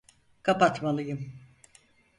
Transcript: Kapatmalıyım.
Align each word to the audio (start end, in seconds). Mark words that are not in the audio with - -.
Kapatmalıyım. 0.43 1.33